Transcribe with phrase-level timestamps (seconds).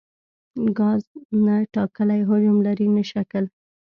[0.77, 1.03] ګاز
[1.45, 3.43] نه ټاکلی حجم لري نه شکل.